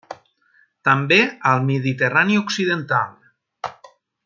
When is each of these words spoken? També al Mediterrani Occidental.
També 0.87 1.19
al 1.51 1.61
Mediterrani 1.67 2.41
Occidental. 2.41 3.15